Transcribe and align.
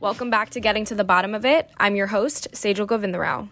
Welcome 0.00 0.30
back 0.30 0.50
to 0.50 0.60
Getting 0.60 0.84
to 0.84 0.94
the 0.94 1.02
Bottom 1.02 1.34
of 1.34 1.44
It. 1.44 1.68
I'm 1.76 1.96
your 1.96 2.06
host, 2.06 2.46
Sejal 2.52 2.86
Govindarao. 2.86 3.48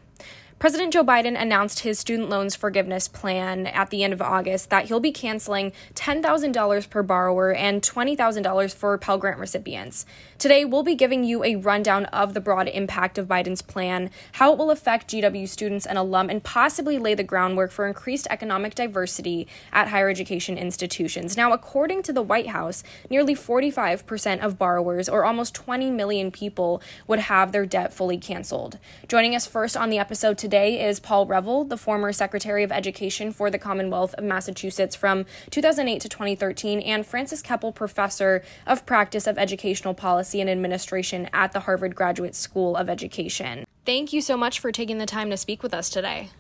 President 0.61 0.93
Joe 0.93 1.03
Biden 1.03 1.37
announced 1.37 1.81
his 1.81 1.99
student 1.99 2.31
loans 2.31 2.55
forgiveness 2.55 3.09
plan 3.09 3.67
at 3.67 3.91
the 3.91 4.05
end 4.05 4.13
of 4.13 4.23
August 4.23 4.71
that 4.71 4.85
he'll 4.85 5.01
be 5.01 5.11
canceling 5.11 5.73
$10,000 6.07 6.89
per 6.89 7.03
borrower 7.03 7.53
and 7.53 7.83
$20,000 7.83 8.73
for 8.73 8.97
Pell 8.97 9.19
Grant 9.19 9.41
recipients. 9.41 10.07
Today, 10.39 10.65
we'll 10.65 10.85
be 10.85 10.95
giving 10.95 11.25
you 11.25 11.43
a 11.43 11.57
rundown 11.57 12.05
of 12.07 12.33
the 12.33 12.41
broad 12.41 12.69
impact 12.69 13.19
of 13.19 13.27
Biden's 13.27 13.61
plan, 13.61 14.11
how 14.33 14.53
it 14.53 14.59
will 14.59 14.71
affect 14.71 15.11
GW 15.11 15.49
students 15.49 15.85
and 15.85 15.99
alum, 15.99 16.31
and 16.31 16.45
possibly 16.45 16.97
lay 16.97 17.15
the 17.15 17.25
groundwork 17.25 17.73
for 17.73 17.89
increased 17.89 18.29
economic 18.31 18.77
diversity 18.77 19.49
at 19.73 19.89
higher 19.89 20.09
education 20.09 20.57
institutions. 20.57 21.37
Now, 21.37 21.53
according 21.53 22.05
to 22.05 22.13
the 22.13 22.23
White 22.23 22.51
House, 22.51 22.85
nearly 23.11 23.35
45% 23.35 24.45
of 24.45 24.57
borrowers, 24.57 25.09
or 25.09 25.25
almost 25.25 25.57
20 25.57 25.91
million 25.91 26.31
people, 26.31 26.81
would 27.09 27.19
have 27.19 27.51
their 27.51 27.67
debt 27.67 27.93
fully 27.93 28.17
canceled. 28.19 28.79
Joining 29.09 29.35
us 29.35 29.49
first 29.49 29.77
on 29.77 29.91
the 29.91 29.99
episode 29.99 30.39
today 30.39 30.87
is 30.87 31.01
Paul 31.01 31.27
Reville, 31.27 31.65
the 31.65 31.77
former 31.77 32.13
Secretary 32.13 32.63
of 32.63 32.71
Education 32.71 33.33
for 33.33 33.51
the 33.51 33.59
Commonwealth 33.59 34.15
of 34.15 34.23
Massachusetts 34.23 34.95
from 34.95 35.27
2008 35.51 35.96
to 36.01 36.09
2013, 36.09 36.81
and 36.81 37.07
Francis 37.07 37.43
Keppel, 37.43 37.73
Professor 37.73 38.43
of 38.67 38.87
Practice 38.87 39.27
of 39.27 39.39
Educational 39.39 39.95
Policy 39.95 40.41
and 40.41 40.51
Administration 40.51 41.29
at 41.33 41.53
the 41.53 41.61
Harvard 41.61 41.95
Graduate 41.95 42.35
School 42.35 42.77
of 42.77 42.89
Education. 42.89 43.65
Thank 43.85 44.13
you 44.13 44.21
so 44.21 44.37
much 44.37 44.61
for 44.61 44.73
taking 44.73 44.99
the 44.99 45.07
time 45.07 45.31
to 45.31 45.37
speak 45.37 45.63
with 45.63 45.73
us 45.73 45.89
today. 45.89 46.31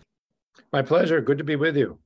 My 0.72 0.82
pleasure. 0.82 1.20
Good 1.20 1.38
to 1.38 1.44
be 1.44 1.56
with 1.56 1.76
you. 1.76 1.98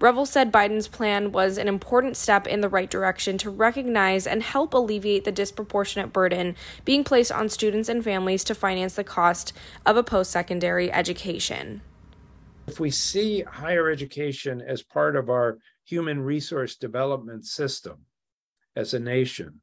Reville 0.00 0.26
said 0.26 0.52
Biden's 0.52 0.86
plan 0.86 1.32
was 1.32 1.58
an 1.58 1.66
important 1.66 2.16
step 2.16 2.46
in 2.46 2.60
the 2.60 2.68
right 2.68 2.88
direction 2.88 3.36
to 3.38 3.50
recognize 3.50 4.26
and 4.26 4.42
help 4.42 4.72
alleviate 4.72 5.24
the 5.24 5.32
disproportionate 5.32 6.12
burden 6.12 6.54
being 6.84 7.02
placed 7.02 7.32
on 7.32 7.48
students 7.48 7.88
and 7.88 8.04
families 8.04 8.44
to 8.44 8.54
finance 8.54 8.94
the 8.94 9.04
cost 9.04 9.52
of 9.84 9.96
a 9.96 10.04
post 10.04 10.30
secondary 10.30 10.90
education. 10.92 11.82
If 12.68 12.78
we 12.78 12.90
see 12.90 13.42
higher 13.42 13.90
education 13.90 14.62
as 14.62 14.82
part 14.82 15.16
of 15.16 15.30
our 15.30 15.58
human 15.88 16.20
resource 16.20 16.76
development 16.76 17.46
system 17.46 18.04
as 18.76 18.94
a 18.94 19.00
nation, 19.00 19.60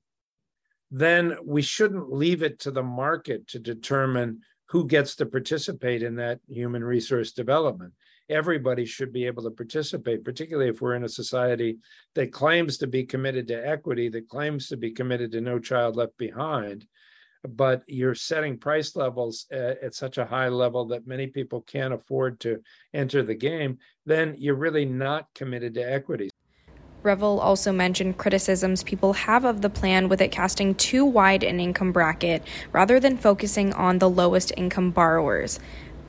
then 0.92 1.38
we 1.44 1.62
shouldn't 1.62 2.12
leave 2.12 2.42
it 2.44 2.60
to 2.60 2.72
the 2.72 2.84
market 2.84 3.48
to 3.50 3.60
determine 3.60 4.42
who 4.70 4.88
gets 4.88 5.16
to 5.16 5.26
participate 5.26 6.02
in 6.02 6.16
that 6.16 6.40
human 6.48 6.84
resource 6.84 7.32
development 7.32 7.94
everybody 8.30 8.86
should 8.86 9.14
be 9.14 9.26
able 9.26 9.44
to 9.44 9.52
participate, 9.52 10.24
particularly 10.24 10.70
if 10.70 10.82
we're 10.82 10.96
in 10.96 11.04
a 11.04 11.10
society 11.10 11.78
that 12.16 12.32
claims 12.32 12.78
to 12.78 12.88
be 12.88 13.04
committed 13.04 13.48
to 13.48 13.68
equity, 13.68 14.10
that 14.10 14.30
claims 14.30 14.68
to 14.68 14.78
be 14.78 14.92
committed 14.92 15.32
to 15.32 15.42
no 15.42 15.60
child 15.60 15.96
left 15.96 16.18
behind. 16.18 16.86
But 17.48 17.84
you're 17.88 18.16
setting 18.16 18.58
price 18.58 18.96
levels 18.96 19.46
at, 19.52 19.84
at 19.84 19.96
such 19.96 20.18
a 20.18 20.26
high 20.26 20.50
level 20.50 20.86
that 20.86 21.08
many 21.08 21.28
people 21.28 21.62
can't 21.62 21.94
afford 21.94 22.40
to 22.42 22.62
enter 22.94 23.24
the 23.24 23.36
game, 23.36 23.78
then 24.06 24.36
you're 24.38 24.56
really 24.56 24.86
not 24.86 25.28
committed 25.36 25.74
to 25.76 25.82
equity. 25.82 26.30
Reville 27.04 27.40
also 27.40 27.72
mentioned 27.72 28.18
criticisms 28.18 28.82
people 28.82 29.14
have 29.14 29.46
of 29.46 29.62
the 29.62 29.70
plan 29.70 30.10
with 30.10 30.22
it 30.22 30.32
casting 30.32 30.74
too 30.74 31.06
wide 31.06 31.44
an 31.44 31.60
income 31.60 31.92
bracket 31.92 32.42
rather 32.72 33.00
than 33.00 33.16
focusing 33.16 33.72
on 33.74 34.00
the 34.00 34.10
lowest 34.10 34.52
income 34.58 34.90
borrowers. 34.90 35.60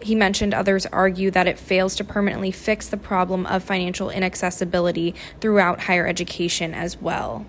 He 0.01 0.15
mentioned 0.15 0.55
others 0.55 0.87
argue 0.87 1.31
that 1.33 1.47
it 1.47 1.59
fails 1.59 1.97
to 1.97 2.05
permanently 2.05 2.51
fix 2.51 2.89
the 2.89 2.97
problem 2.97 3.45
of 3.47 3.63
financial 3.63 4.09
inaccessibility 4.09 5.15
throughout 5.41 5.81
higher 5.81 6.07
education 6.07 6.73
as 6.73 6.97
well. 7.01 7.45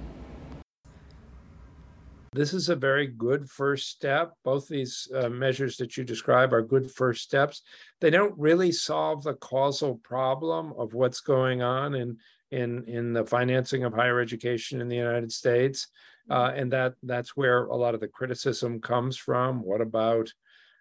This 2.38 2.54
is 2.54 2.70
a 2.70 2.76
very 2.76 3.08
good 3.08 3.50
first 3.50 3.90
step. 3.90 4.34
Both 4.44 4.68
these 4.68 5.08
uh, 5.16 5.28
measures 5.28 5.76
that 5.78 5.98
you 5.98 6.04
describe 6.04 6.54
are 6.54 6.62
good 6.62 6.92
first 6.92 7.24
steps. 7.24 7.64
They 8.00 8.12
don't 8.12 8.38
really 8.38 8.72
solve 8.72 9.24
the 9.24 9.34
causal 9.34 9.96
problem 9.96 10.72
of 10.78 10.94
what's 10.94 11.20
going 11.20 11.64
on 11.64 11.96
in 11.96 12.18
in 12.52 12.84
in 12.84 13.12
the 13.12 13.26
financing 13.26 13.86
of 13.86 13.94
higher 13.96 14.20
education 14.20 14.82
in 14.82 14.88
the 14.88 14.96
United 14.96 15.32
States, 15.32 15.88
uh, 16.30 16.52
and 16.56 16.72
that 16.74 16.94
that's 17.02 17.36
where 17.36 17.66
a 17.66 17.76
lot 17.76 17.96
of 17.96 18.02
the 18.02 18.08
criticism 18.08 18.82
comes 18.82 19.18
from. 19.18 19.64
What 19.64 19.82
about 19.82 20.32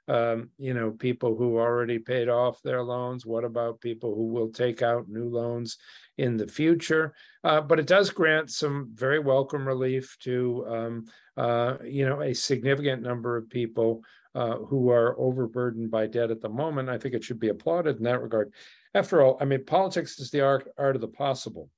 um, 0.09 0.51
you 0.59 0.75
know, 0.75 0.91
people 0.93 1.37
who 1.37 1.59
already 1.59 1.99
paid 1.99 2.29
off 2.29 2.63
their 2.63 2.83
loans? 2.83 3.27
What 3.27 3.45
about 3.45 3.81
people 3.81 4.15
who 4.15 4.27
will 4.27 4.51
take 4.51 4.83
out 4.83 5.09
new 5.09 5.29
loans 5.29 5.79
in 6.17 6.37
the 6.37 6.47
future? 6.47 7.15
Uh, 7.43 7.61
but 7.61 7.79
it 7.79 7.87
does 7.87 8.11
grant 8.11 8.51
some 8.51 8.91
very 8.95 9.19
welcome 9.19 9.67
relief 9.67 10.17
to, 10.21 10.67
um, 10.69 11.05
uh, 11.37 11.77
you 11.85 12.07
know, 12.07 12.23
a 12.23 12.35
significant 12.35 13.03
number 13.03 13.37
of 13.37 13.51
people 13.51 14.03
uh, 14.35 14.57
who 14.57 14.91
are 14.91 15.19
overburdened 15.19 15.91
by 15.91 16.07
debt 16.07 16.31
at 16.31 16.41
the 16.41 16.49
moment. 16.49 16.89
I 16.89 16.99
think 16.99 17.15
it 17.15 17.25
should 17.25 17.41
be 17.41 17.49
applauded 17.49 17.97
in 17.97 18.05
that 18.05 18.23
regard. 18.23 18.53
After 18.95 19.23
all, 19.23 19.39
I 19.41 19.45
mean, 19.45 19.65
politics 19.65 20.19
is 20.19 20.31
the 20.31 20.43
art 20.43 20.69
art 20.79 20.95
of 20.95 21.01
the 21.01 21.09
possible. 21.09 21.71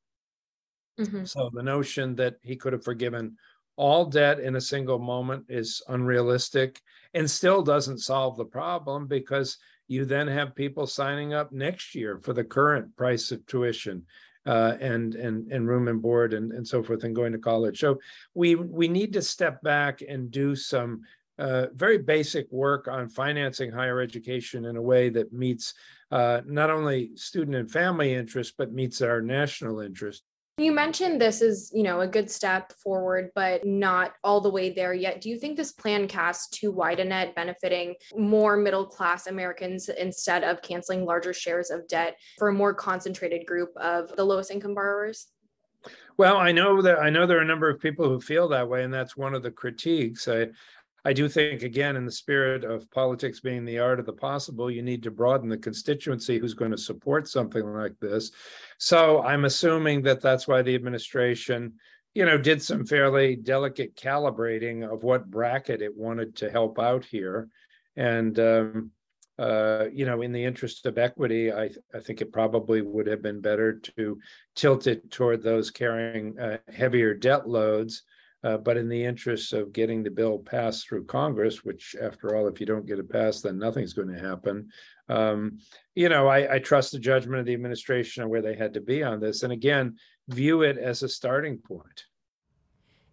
Mm-hmm. 1.01 1.25
So 1.25 1.51
the 1.53 1.63
notion 1.63 2.17
that 2.17 2.37
he 2.43 2.57
could 2.57 2.73
have 2.73 2.85
forgiven 2.85 3.37
all 3.79 4.05
debt 4.05 4.41
in 4.41 4.57
a 4.57 4.61
single 4.61 4.99
moment 4.99 5.45
is 5.49 5.81
unrealistic 5.89 6.83
and 7.15 7.31
still 7.31 7.63
doesn't 7.63 7.99
solve 7.99 8.37
the 8.37 8.45
problem 8.45 9.07
because 9.07 9.57
you 9.87 10.05
then 10.05 10.27
have 10.27 10.55
people 10.55 10.87
signing 10.87 11.33
up 11.33 11.53
next 11.53 11.95
year 11.95 12.19
for 12.19 12.33
the 12.33 12.45
current 12.45 12.95
price 12.97 13.31
of 13.31 13.47
tuition 13.47 14.03
uh, 14.47 14.77
and 14.81 15.15
and 15.15 15.51
and 15.53 15.69
room 15.69 15.87
and 15.87 16.03
board 16.03 16.35
and, 16.35 16.53
and 16.53 16.67
so 16.67 16.83
forth 16.83 17.05
and 17.05 17.15
going 17.15 17.33
to 17.33 17.39
college. 17.39 17.79
So 17.79 18.01
we 18.35 18.57
we 18.57 18.89
need 18.89 19.13
to 19.13 19.23
step 19.23 19.63
back 19.63 20.03
and 20.07 20.29
do 20.31 20.57
some 20.57 21.03
uh, 21.39 21.67
very 21.73 21.99
basic 21.99 22.51
work 22.51 22.89
on 22.89 23.09
financing 23.09 23.71
higher 23.71 24.01
education 24.01 24.65
in 24.65 24.77
a 24.77 24.83
way 24.83 25.09
that 25.09 25.33
meets 25.33 25.75
uh, 26.11 26.41
not 26.47 26.69
only 26.69 27.13
student 27.15 27.57
and 27.57 27.71
family 27.71 28.13
interest 28.13 28.55
but 28.59 28.73
meets 28.73 29.01
our 29.03 29.23
national 29.23 29.81
interest. 29.81 30.25
You 30.59 30.73
mentioned 30.73 31.21
this 31.21 31.41
is, 31.41 31.71
you 31.73 31.85
know, 31.85 32.01
a 32.01 32.09
good 32.09 32.29
step 32.29 32.73
forward, 32.83 33.31
but 33.37 33.65
not 33.65 34.15
all 34.25 34.41
the 34.41 34.51
way 34.51 34.71
there 34.71 34.93
yet. 34.93 35.21
Do 35.21 35.31
you 35.31 35.39
think 35.39 35.57
this 35.57 35.71
plan 35.71 36.09
casts 36.09 36.49
too 36.49 36.73
wide 36.73 36.99
a 36.99 37.05
net, 37.05 37.37
benefiting 37.37 37.95
more 38.17 38.57
middle 38.57 38.85
class 38.85 39.29
Americans 39.29 39.89
instead 39.89 40.43
of 40.43 40.61
canceling 40.61 41.05
larger 41.05 41.33
shares 41.33 41.71
of 41.71 41.87
debt 41.87 42.19
for 42.39 42.49
a 42.49 42.53
more 42.53 42.75
concentrated 42.75 43.47
group 43.47 43.71
of 43.77 44.15
the 44.17 44.25
lowest 44.25 44.51
income 44.51 44.75
borrowers? 44.75 45.29
Well, 46.17 46.39
I 46.39 46.51
know 46.51 46.83
that 46.83 46.99
I 46.99 47.09
know 47.09 47.25
there 47.25 47.39
are 47.39 47.43
a 47.43 47.47
number 47.47 47.71
of 47.71 47.79
people 47.79 48.09
who 48.09 48.21
feel 48.21 48.49
that 48.49 48.69
way, 48.69 48.83
and 48.83 48.93
that's 48.93 49.17
one 49.17 49.35
of 49.35 49.45
the 49.45 49.53
critiques. 49.53 50.27
I, 50.27 50.49
I 51.05 51.13
do 51.13 51.29
think, 51.29 51.63
again, 51.63 51.97
in 51.97 52.05
the 52.05 52.13
spirit 52.13 52.65
of 52.65 52.91
politics 52.91 53.41
being 53.41 53.65
the 53.65 53.79
art 53.79 54.01
of 54.01 54.07
the 54.07 54.13
possible, 54.13 54.71
you 54.71 54.83
need 54.83 55.03
to 55.05 55.11
broaden 55.11 55.49
the 55.49 55.57
constituency 55.57 56.39
who's 56.39 56.55
going 56.55 56.73
to 56.73 56.79
support 56.79 57.29
something 57.29 57.65
like 57.73 57.99
this. 58.01 58.33
So 58.79 59.23
I'm 59.23 59.45
assuming 59.45 60.03
that 60.03 60.21
that's 60.21 60.49
why 60.49 60.63
the 60.63 60.75
administration, 60.75 61.75
you 62.15 62.25
know, 62.25 62.37
did 62.37 62.61
some 62.63 62.85
fairly 62.85 63.37
delicate 63.37 63.95
calibrating 63.95 64.91
of 64.91 65.05
what 65.05 65.31
bracket 65.31 65.83
it 65.83 65.97
wanted 65.97 66.37
to 66.37 66.51
help 66.51 66.79
out 66.79 67.05
here. 67.05 67.49
And, 67.97 68.39
um, 68.39 68.91
uh, 69.39 69.85
you 69.93 70.05
know, 70.05 70.23
in 70.23 70.33
the 70.33 70.45
interest 70.45 70.85
of 70.85 70.99
equity, 70.99 71.53
I, 71.53 71.71
I 71.95 72.01
think 72.01 72.21
it 72.21 72.33
probably 72.33 72.83
would 72.83 73.07
have 73.07 73.23
been 73.23 73.41
better 73.41 73.79
to 73.97 74.19
tilt 74.57 74.89
it 74.89 75.13
toward 75.13 75.43
those 75.43 75.71
carrying 75.71 76.37
uh, 76.41 76.59
heavier 76.73 77.15
debt 77.15 77.49
loads 77.49 78.03
uh, 78.45 78.57
but 78.57 78.77
in 78.77 78.89
the 78.89 79.05
interest 79.05 79.53
of 79.53 79.73
getting 79.73 80.03
the 80.03 80.11
bill 80.11 80.39
passed 80.39 80.87
through 80.87 81.05
Congress, 81.05 81.65
which, 81.65 81.97
after 82.01 82.37
all, 82.37 82.47
if 82.47 82.61
you 82.61 82.67
don't 82.67 82.87
get 82.87 82.99
it 82.99 83.11
passed, 83.11 83.43
then 83.43 83.59
nothing's 83.59 83.95
going 83.95 84.09
to 84.09 84.19
happen. 84.19 84.69
Um, 85.09 85.59
you 85.95 86.09
know, 86.09 86.29
I, 86.29 86.55
I 86.55 86.59
trust 86.59 86.93
the 86.93 86.99
judgment 86.99 87.41
of 87.41 87.47
the 87.47 87.55
administration 87.55 88.23
on 88.23 88.29
where 88.29 88.43
they 88.43 88.55
had 88.55 88.75
to 88.75 88.81
be 88.81 89.03
on 89.03 89.21
this. 89.21 89.43
And 89.43 89.53
again, 89.53 89.97
view 90.29 90.63
it 90.63 90.79
as 90.79 91.03
a 91.03 91.09
starting 91.09 91.59
point. 91.59 92.05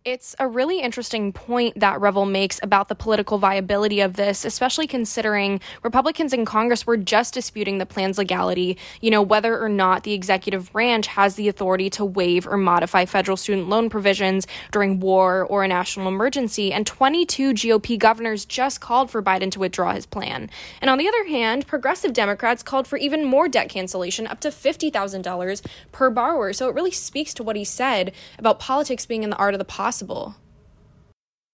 It's 0.06 0.36
a 0.38 0.48
really 0.48 0.82
interesting 0.82 1.34
point 1.34 1.80
that 1.80 2.00
Reville 2.00 2.28
makes 2.28 2.60
about 2.62 2.90
the 2.90 2.96
political 2.96 3.40
viability 3.40 4.02
of 4.02 4.14
this, 4.14 4.46
especially 4.46 4.86
considering 4.86 5.60
Republicans 5.82 6.32
in 6.32 6.46
Congress 6.46 6.86
were 6.86 6.96
just 6.96 7.34
disputing 7.34 7.80
the 7.80 7.88
plan's 7.88 8.20
legality, 8.20 8.78
you 9.02 9.10
know, 9.10 9.24
whether 9.24 9.60
or 9.60 9.68
not 9.68 10.04
the 10.04 10.14
executive 10.14 10.72
branch 10.72 11.08
has 11.08 11.34
the 11.34 11.48
authority 11.48 11.90
to 11.90 12.06
waive 12.06 12.46
or 12.46 12.56
modify 12.56 13.06
federal 13.06 13.36
student 13.36 13.68
loan 13.68 13.90
provisions 13.90 14.46
during 14.72 15.00
war 15.00 15.44
or 15.44 15.64
a 15.64 15.68
national 15.68 16.08
emergency. 16.08 16.72
And 16.72 16.86
22 16.86 17.54
GOP 17.54 17.98
governors 17.98 18.46
just 18.46 18.82
called 18.82 19.10
for 19.10 19.24
Biden 19.24 19.50
to 19.54 19.60
withdraw 19.60 19.94
his 19.94 20.06
plan. 20.06 20.52
And 20.82 20.92
on 20.92 21.00
the 21.00 21.08
other 21.08 21.26
hand, 21.26 21.66
progressive 21.66 22.14
Democrats 22.14 22.62
called 22.62 22.86
for 22.86 22.98
even 22.98 23.26
more 23.26 23.48
debt 23.48 23.70
cancellation, 23.70 24.28
up 24.28 24.40
to 24.42 24.50
$50,000 24.50 25.66
per 25.92 26.12
borrower. 26.12 26.54
So 26.54 26.70
it 26.70 26.76
really 26.76 26.92
speaks 26.92 27.34
to 27.34 27.44
what 27.44 27.56
he 27.56 27.66
said 27.66 28.12
about 28.38 28.60
politics 28.60 29.08
being 29.08 29.24
in 29.24 29.32
the 29.32 29.38
art 29.38 29.56
of 29.56 29.58
the 29.58 29.66
possible 29.66 29.95
possible. 29.96 30.36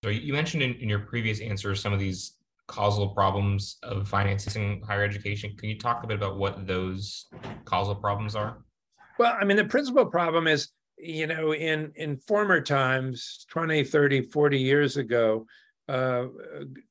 So 0.03 0.09
you 0.09 0.33
mentioned 0.33 0.63
in, 0.63 0.73
in 0.75 0.89
your 0.89 0.99
previous 0.99 1.41
answer 1.41 1.75
some 1.75 1.93
of 1.93 1.99
these 1.99 2.37
causal 2.67 3.09
problems 3.09 3.77
of 3.83 4.07
financing 4.07 4.81
higher 4.81 5.03
education. 5.03 5.55
Can 5.57 5.69
you 5.69 5.77
talk 5.77 6.03
a 6.03 6.07
bit 6.07 6.17
about 6.17 6.37
what 6.37 6.65
those 6.65 7.27
causal 7.65 7.93
problems 7.93 8.35
are? 8.35 8.57
Well, 9.19 9.37
I 9.39 9.45
mean, 9.45 9.57
the 9.57 9.65
principal 9.65 10.05
problem 10.05 10.47
is, 10.47 10.69
you 10.97 11.27
know, 11.27 11.53
in 11.53 11.91
in 11.95 12.17
former 12.17 12.61
times, 12.61 13.45
20, 13.49 13.83
30, 13.83 14.21
40 14.23 14.57
years 14.57 14.97
ago, 14.97 15.45
uh, 15.87 16.25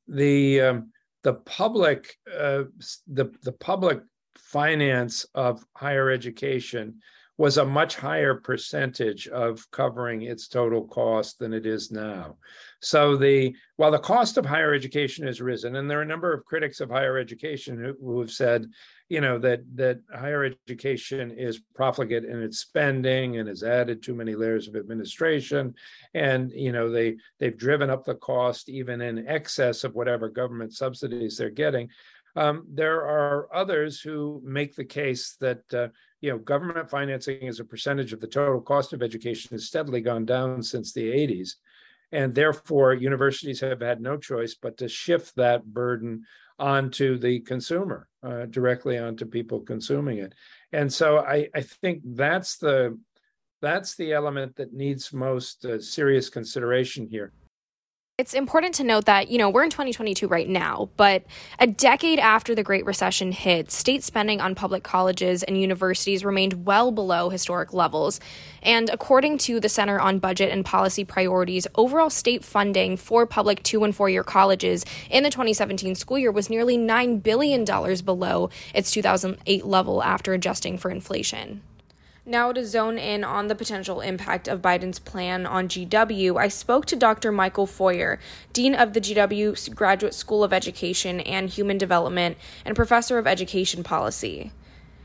the 0.06 0.60
um, 0.60 0.92
the 1.24 1.34
public 1.34 2.14
uh, 2.38 2.64
the 3.08 3.32
the 3.42 3.52
public 3.52 4.00
finance 4.36 5.26
of 5.34 5.64
higher 5.76 6.10
education 6.10 7.00
was 7.40 7.56
a 7.56 7.64
much 7.64 7.96
higher 7.96 8.34
percentage 8.34 9.26
of 9.28 9.66
covering 9.70 10.20
its 10.20 10.46
total 10.46 10.86
cost 10.86 11.38
than 11.38 11.54
it 11.54 11.64
is 11.64 11.90
now. 11.90 12.36
So 12.82 13.16
the 13.16 13.56
while 13.76 13.90
the 13.90 13.98
cost 13.98 14.36
of 14.36 14.44
higher 14.44 14.74
education 14.74 15.26
has 15.26 15.40
risen, 15.40 15.76
and 15.76 15.90
there 15.90 16.00
are 16.00 16.02
a 16.02 16.06
number 16.06 16.34
of 16.34 16.44
critics 16.44 16.80
of 16.80 16.90
higher 16.90 17.16
education 17.16 17.82
who, 17.82 17.94
who 17.98 18.20
have 18.20 18.30
said, 18.30 18.66
you 19.08 19.22
know, 19.22 19.38
that 19.38 19.60
that 19.76 20.00
higher 20.14 20.44
education 20.44 21.30
is 21.30 21.62
profligate 21.74 22.26
in 22.26 22.42
its 22.42 22.58
spending 22.58 23.38
and 23.38 23.48
has 23.48 23.62
added 23.62 24.02
too 24.02 24.14
many 24.14 24.34
layers 24.34 24.68
of 24.68 24.76
administration, 24.76 25.74
and 26.12 26.50
you 26.50 26.72
know 26.72 26.90
they 26.90 27.16
they've 27.38 27.56
driven 27.56 27.88
up 27.88 28.04
the 28.04 28.16
cost 28.16 28.68
even 28.68 29.00
in 29.00 29.26
excess 29.26 29.82
of 29.82 29.94
whatever 29.94 30.28
government 30.28 30.74
subsidies 30.74 31.38
they're 31.38 31.48
getting. 31.48 31.88
Um, 32.36 32.64
there 32.68 33.00
are 33.00 33.48
others 33.54 34.00
who 34.00 34.40
make 34.44 34.76
the 34.76 34.84
case 34.84 35.36
that 35.40 35.62
uh, 35.74 35.88
you 36.20 36.30
know, 36.30 36.38
government 36.38 36.90
financing 36.90 37.48
as 37.48 37.60
a 37.60 37.64
percentage 37.64 38.12
of 38.12 38.20
the 38.20 38.26
total 38.26 38.60
cost 38.60 38.92
of 38.92 39.02
education 39.02 39.50
has 39.52 39.66
steadily 39.66 40.00
gone 40.00 40.24
down 40.24 40.62
since 40.62 40.92
the 40.92 41.10
80s. 41.10 41.54
And 42.12 42.34
therefore, 42.34 42.94
universities 42.94 43.60
have 43.60 43.80
had 43.80 44.00
no 44.00 44.16
choice 44.16 44.54
but 44.54 44.76
to 44.78 44.88
shift 44.88 45.36
that 45.36 45.64
burden 45.64 46.24
onto 46.58 47.18
the 47.18 47.40
consumer, 47.40 48.08
uh, 48.22 48.46
directly 48.46 48.98
onto 48.98 49.24
people 49.24 49.60
consuming 49.60 50.18
it. 50.18 50.34
And 50.72 50.92
so 50.92 51.18
I, 51.18 51.48
I 51.54 51.62
think 51.62 52.02
that's 52.04 52.58
the 52.58 52.98
that's 53.62 53.94
the 53.94 54.12
element 54.14 54.56
that 54.56 54.72
needs 54.72 55.12
most 55.12 55.66
uh, 55.66 55.78
serious 55.78 56.30
consideration 56.30 57.06
here. 57.06 57.32
It's 58.20 58.34
important 58.34 58.74
to 58.74 58.84
note 58.84 59.06
that, 59.06 59.30
you 59.30 59.38
know, 59.38 59.48
we're 59.48 59.64
in 59.64 59.70
2022 59.70 60.28
right 60.28 60.46
now, 60.46 60.90
but 60.98 61.24
a 61.58 61.66
decade 61.66 62.18
after 62.18 62.54
the 62.54 62.62
Great 62.62 62.84
Recession 62.84 63.32
hit, 63.32 63.70
state 63.70 64.04
spending 64.04 64.42
on 64.42 64.54
public 64.54 64.82
colleges 64.82 65.42
and 65.42 65.58
universities 65.58 66.22
remained 66.22 66.66
well 66.66 66.92
below 66.92 67.30
historic 67.30 67.72
levels. 67.72 68.20
And 68.62 68.90
according 68.90 69.38
to 69.38 69.58
the 69.58 69.70
Center 69.70 69.98
on 69.98 70.18
Budget 70.18 70.52
and 70.52 70.66
Policy 70.66 71.02
Priorities, 71.02 71.66
overall 71.76 72.10
state 72.10 72.44
funding 72.44 72.98
for 72.98 73.24
public 73.24 73.62
two 73.62 73.84
and 73.84 73.96
four 73.96 74.10
year 74.10 74.22
colleges 74.22 74.84
in 75.08 75.22
the 75.22 75.30
2017 75.30 75.94
school 75.94 76.18
year 76.18 76.30
was 76.30 76.50
nearly 76.50 76.76
$9 76.76 77.22
billion 77.22 77.64
below 77.64 78.50
its 78.74 78.90
2008 78.90 79.64
level 79.64 80.02
after 80.02 80.34
adjusting 80.34 80.76
for 80.76 80.90
inflation. 80.90 81.62
Now, 82.30 82.52
to 82.52 82.64
zone 82.64 82.96
in 82.96 83.24
on 83.24 83.48
the 83.48 83.56
potential 83.56 84.00
impact 84.00 84.46
of 84.46 84.62
Biden's 84.62 85.00
plan 85.00 85.46
on 85.46 85.66
GW, 85.66 86.38
I 86.38 86.46
spoke 86.46 86.86
to 86.86 86.94
Dr. 86.94 87.32
Michael 87.32 87.66
Feuer, 87.66 88.20
Dean 88.52 88.72
of 88.72 88.92
the 88.92 89.00
GW 89.00 89.74
Graduate 89.74 90.14
School 90.14 90.44
of 90.44 90.52
Education 90.52 91.18
and 91.18 91.50
Human 91.50 91.76
Development 91.76 92.38
and 92.64 92.76
Professor 92.76 93.18
of 93.18 93.26
Education 93.26 93.82
Policy. 93.82 94.52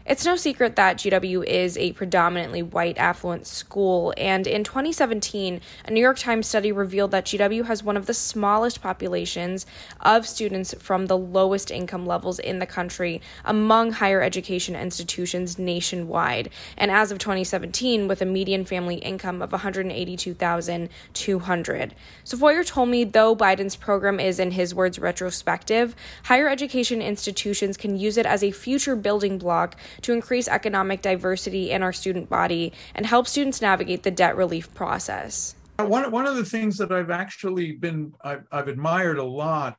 It's 0.07 0.23
no 0.23 0.35
secret 0.35 0.75
that 0.75 0.97
GW 0.97 1.45
is 1.45 1.79
a 1.79 1.93
predominantly 1.93 2.61
white 2.61 2.99
affluent 2.99 3.47
school, 3.47 4.13
and 4.17 4.45
in 4.45 4.63
2017, 4.63 5.61
a 5.83 5.91
New 5.91 5.99
York 5.99 6.19
Times 6.19 6.45
study 6.45 6.71
revealed 6.71 7.09
that 7.09 7.25
GW 7.25 7.65
has 7.65 7.81
one 7.81 7.97
of 7.97 8.05
the 8.05 8.13
smallest 8.13 8.83
populations 8.83 9.65
of 10.01 10.27
students 10.27 10.75
from 10.77 11.07
the 11.07 11.17
lowest 11.17 11.71
income 11.71 12.05
levels 12.05 12.37
in 12.37 12.59
the 12.59 12.67
country 12.67 13.19
among 13.43 13.93
higher 13.93 14.21
education 14.21 14.75
institutions 14.75 15.57
nationwide. 15.57 16.51
And 16.77 16.91
as 16.91 17.11
of 17.11 17.17
2017, 17.17 18.07
with 18.07 18.21
a 18.21 18.27
median 18.27 18.63
family 18.63 18.97
income 18.97 19.41
of 19.41 19.53
182,200. 19.53 21.95
So 22.23 22.63
told 22.63 22.89
me 22.89 23.05
though 23.05 23.35
Biden's 23.35 23.75
program 23.75 24.19
is, 24.19 24.39
in 24.39 24.51
his 24.51 24.75
words, 24.75 24.99
retrospective, 24.99 25.95
higher 26.25 26.47
education 26.47 27.01
institutions 27.01 27.75
can 27.75 27.97
use 27.97 28.17
it 28.17 28.27
as 28.27 28.43
a 28.43 28.51
future 28.51 28.95
building 28.95 29.39
block 29.39 29.75
to 30.01 30.13
increase 30.13 30.47
economic 30.47 31.01
diversity 31.01 31.71
in 31.71 31.83
our 31.83 31.93
student 31.93 32.29
body 32.29 32.73
and 32.93 33.05
help 33.05 33.27
students 33.27 33.61
navigate 33.61 34.03
the 34.03 34.11
debt 34.11 34.35
relief 34.35 34.73
process. 34.73 35.55
One, 35.77 36.09
one 36.11 36.25
of 36.25 36.35
the 36.35 36.45
things 36.45 36.77
that 36.77 36.91
I've 36.91 37.11
actually 37.11 37.73
been, 37.73 38.13
I've, 38.21 38.45
I've 38.51 38.67
admired 38.67 39.17
a 39.17 39.23
lot 39.23 39.77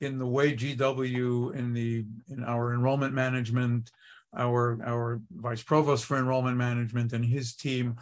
in 0.00 0.18
the 0.18 0.26
way 0.26 0.54
GW 0.54 1.54
in 1.54 1.72
the 1.72 2.04
in 2.28 2.44
our 2.44 2.74
enrollment 2.74 3.14
management, 3.14 3.90
our 4.36 4.78
our 4.84 5.20
vice 5.30 5.62
provost 5.62 6.04
for 6.04 6.16
enrollment 6.16 6.56
management 6.56 7.12
and 7.12 7.24
his 7.24 7.54
team, 7.54 7.96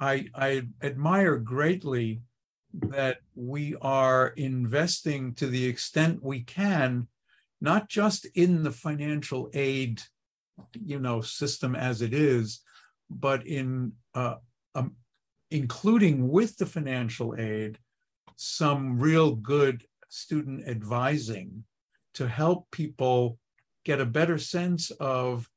I 0.00 0.28
I 0.34 0.62
admire 0.82 1.36
greatly 1.36 2.22
that 2.74 3.18
we 3.34 3.76
are 3.82 4.28
investing 4.28 5.34
to 5.34 5.46
the 5.46 5.66
extent 5.66 6.22
we 6.22 6.40
can, 6.40 7.06
not 7.60 7.88
just 7.88 8.26
in 8.34 8.62
the 8.62 8.70
financial 8.70 9.50
aid 9.52 10.02
you 10.72 10.98
know 10.98 11.20
system 11.20 11.74
as 11.74 12.02
it 12.02 12.14
is, 12.14 12.60
but 13.10 13.46
in 13.46 13.92
uh, 14.14 14.36
um, 14.74 14.96
including 15.50 16.28
with 16.28 16.56
the 16.56 16.66
financial 16.66 17.34
aid 17.38 17.78
some 18.36 18.98
real 18.98 19.34
good 19.34 19.84
student 20.08 20.66
advising 20.66 21.64
to 22.14 22.26
help 22.26 22.70
people 22.70 23.38
get 23.84 24.00
a 24.00 24.06
better 24.06 24.38
sense 24.38 24.90
of 24.92 25.48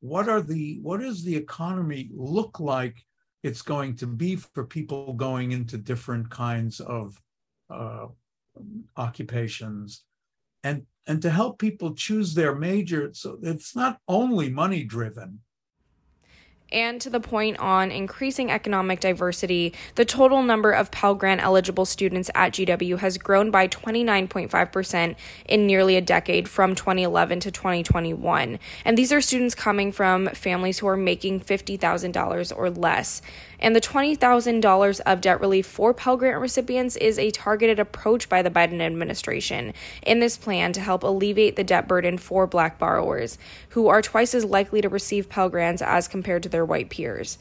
what 0.00 0.28
are 0.28 0.40
the 0.40 0.78
what 0.82 1.00
does 1.00 1.24
the 1.24 1.36
economy 1.36 2.10
look 2.14 2.60
like 2.60 3.04
it's 3.42 3.62
going 3.62 3.96
to 3.96 4.06
be 4.06 4.36
for 4.36 4.64
people 4.64 5.12
going 5.12 5.52
into 5.52 5.76
different 5.78 6.30
kinds 6.30 6.80
of 6.80 7.20
uh, 7.70 8.06
occupations? 8.96 10.04
And 10.64 10.86
and 11.08 11.22
to 11.22 11.30
help 11.30 11.58
people 11.58 11.94
choose 11.94 12.34
their 12.34 12.54
major 12.54 13.10
so 13.12 13.38
it's 13.42 13.74
not 13.74 13.98
only 14.06 14.48
money 14.48 14.84
driven 14.84 15.40
and 16.70 17.00
to 17.00 17.10
the 17.10 17.20
point 17.20 17.58
on 17.58 17.90
increasing 17.90 18.50
economic 18.50 19.00
diversity, 19.00 19.72
the 19.94 20.04
total 20.04 20.42
number 20.42 20.70
of 20.70 20.90
Pell 20.90 21.14
Grant 21.14 21.42
eligible 21.42 21.86
students 21.86 22.30
at 22.34 22.52
GW 22.52 22.98
has 22.98 23.16
grown 23.16 23.50
by 23.50 23.68
29.5% 23.68 25.16
in 25.46 25.66
nearly 25.66 25.96
a 25.96 26.00
decade 26.00 26.48
from 26.48 26.74
2011 26.74 27.40
to 27.40 27.50
2021. 27.50 28.58
And 28.84 28.98
these 28.98 29.12
are 29.12 29.20
students 29.20 29.54
coming 29.54 29.92
from 29.92 30.28
families 30.28 30.78
who 30.78 30.88
are 30.88 30.96
making 30.96 31.40
$50,000 31.40 32.52
or 32.56 32.70
less. 32.70 33.22
And 33.60 33.74
the 33.74 33.80
$20,000 33.80 35.00
of 35.04 35.20
debt 35.20 35.40
relief 35.40 35.66
for 35.66 35.92
Pell 35.92 36.16
Grant 36.16 36.40
recipients 36.40 36.96
is 36.96 37.18
a 37.18 37.30
targeted 37.30 37.80
approach 37.80 38.28
by 38.28 38.42
the 38.42 38.50
Biden 38.50 38.80
administration 38.80 39.74
in 40.02 40.20
this 40.20 40.36
plan 40.36 40.72
to 40.74 40.80
help 40.80 41.02
alleviate 41.02 41.56
the 41.56 41.64
debt 41.64 41.88
burden 41.88 42.18
for 42.18 42.46
black 42.46 42.78
borrowers, 42.78 43.36
who 43.70 43.88
are 43.88 44.02
twice 44.02 44.34
as 44.34 44.44
likely 44.44 44.80
to 44.80 44.88
receive 44.88 45.28
Pell 45.28 45.48
Grants 45.48 45.82
as 45.82 46.06
compared 46.06 46.42
to 46.44 46.48
their 46.48 46.64
white 46.64 46.90
peers. 46.90 47.38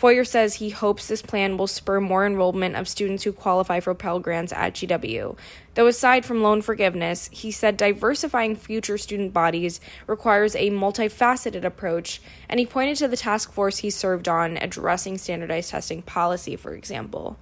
Feuer 0.00 0.26
says 0.26 0.54
he 0.54 0.70
hopes 0.70 1.06
this 1.06 1.20
plan 1.20 1.58
will 1.58 1.66
spur 1.66 2.00
more 2.00 2.24
enrollment 2.24 2.74
of 2.74 2.88
students 2.88 3.22
who 3.24 3.34
qualify 3.34 3.80
for 3.80 3.94
Pell 3.94 4.18
Grants 4.18 4.50
at 4.50 4.72
GW. 4.72 5.36
Though 5.74 5.86
aside 5.88 6.24
from 6.24 6.42
loan 6.42 6.62
forgiveness, 6.62 7.28
he 7.30 7.50
said 7.50 7.76
diversifying 7.76 8.56
future 8.56 8.96
student 8.96 9.34
bodies 9.34 9.78
requires 10.06 10.56
a 10.56 10.70
multifaceted 10.70 11.64
approach, 11.64 12.22
and 12.48 12.58
he 12.58 12.64
pointed 12.64 12.96
to 12.96 13.08
the 13.08 13.16
task 13.18 13.52
force 13.52 13.76
he 13.78 13.90
served 13.90 14.26
on 14.26 14.56
addressing 14.56 15.18
standardized 15.18 15.68
testing 15.68 16.00
policy, 16.00 16.56
for 16.56 16.74
example. 16.74 17.36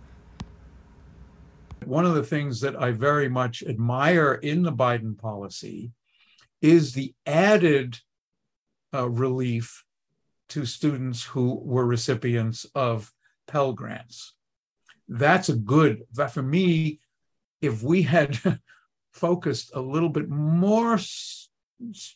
One 1.85 2.05
of 2.05 2.17
the 2.17 2.25
things 2.25 2.61
that 2.63 2.75
I 2.75 2.91
very 2.91 3.29
much 3.29 3.63
admire 3.63 4.35
in 4.35 4.63
the 4.63 4.73
Biden 4.73 5.17
policy 5.17 5.93
is 6.61 6.93
the 6.93 7.15
added 7.25 8.01
uh, 8.93 9.09
relief 9.09 9.85
to 10.49 10.65
students 10.65 11.23
who 11.23 11.61
were 11.65 11.87
recipients 11.87 12.67
of 12.75 13.13
Pell 13.47 13.73
Grants. 13.73 14.35
That's 15.09 15.49
a 15.49 15.57
good, 15.57 16.03
for 16.33 16.43
me, 16.43 17.01
if 17.61 17.83
we 17.83 18.03
had 18.03 18.39
focused 19.13 19.73
a 19.75 19.81
little 19.81 20.09
bit 20.09 20.29
more, 20.29 20.99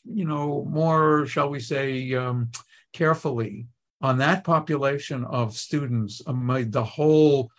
you 0.04 0.24
know, 0.24 0.64
more, 0.68 1.26
shall 1.26 1.48
we 1.48 1.60
say, 1.60 2.14
um, 2.14 2.50
carefully 2.92 3.66
on 4.02 4.18
that 4.18 4.44
population 4.44 5.24
of 5.24 5.56
students 5.56 6.20
among 6.26 6.70
the 6.70 6.84
whole 6.84 7.50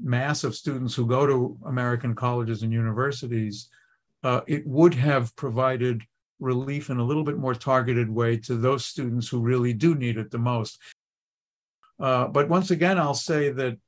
mass 0.00 0.42
of 0.42 0.56
students 0.56 0.94
who 0.94 1.06
go 1.06 1.26
to 1.26 1.56
American 1.66 2.14
colleges 2.14 2.62
and 2.62 2.72
universities, 2.72 3.68
uh, 4.24 4.40
it 4.46 4.66
would 4.66 4.94
have 4.94 5.34
provided 5.36 6.02
relief 6.44 6.90
in 6.90 6.98
a 6.98 7.04
little 7.04 7.24
bit 7.24 7.38
more 7.38 7.54
targeted 7.54 8.08
way 8.08 8.36
to 8.36 8.54
those 8.56 8.84
students 8.86 9.28
who 9.28 9.40
really 9.40 9.72
do 9.72 9.94
need 9.94 10.16
it 10.18 10.30
the 10.30 10.38
most. 10.38 10.78
Uh, 11.98 12.28
but 12.28 12.48
once 12.48 12.70
again, 12.70 12.98
I'll 12.98 13.14
say 13.14 13.50
that 13.50 13.78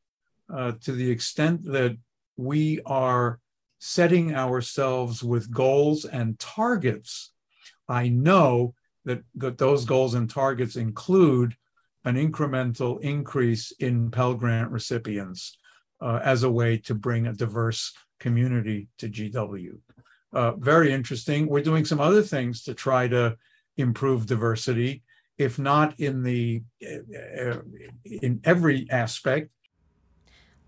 uh, 0.52 0.72
to 0.84 0.92
the 0.92 1.10
extent 1.10 1.64
that 1.64 1.96
we 2.36 2.80
are 2.86 3.38
setting 3.78 4.34
ourselves 4.34 5.22
with 5.22 5.52
goals 5.52 6.04
and 6.04 6.38
targets, 6.38 7.32
I 7.88 8.08
know 8.08 8.74
that, 9.04 9.22
that 9.36 9.58
those 9.58 9.84
goals 9.84 10.14
and 10.14 10.28
targets 10.28 10.76
include 10.76 11.54
an 12.04 12.16
incremental 12.16 13.00
increase 13.00 13.72
in 13.78 14.10
Pell 14.10 14.34
Grant 14.34 14.70
recipients. 14.70 15.58
uh, 16.00 16.20
as 16.22 16.42
a 16.42 16.50
way 16.50 16.78
to 16.78 16.94
bring 16.94 17.26
a 17.26 17.32
diverse 17.32 17.92
community 18.18 18.88
to 18.98 19.08
GW. 19.08 19.78
Uh, 20.36 20.52
very 20.58 20.92
interesting. 20.92 21.46
We're 21.46 21.62
doing 21.62 21.86
some 21.86 21.98
other 21.98 22.22
things 22.22 22.62
to 22.64 22.74
try 22.74 23.08
to 23.08 23.36
improve 23.78 24.26
diversity, 24.26 25.02
if 25.38 25.58
not 25.58 25.98
in 25.98 26.22
the 26.22 26.62
uh, 26.84 27.60
in 28.04 28.40
every 28.44 28.86
aspect, 28.90 29.50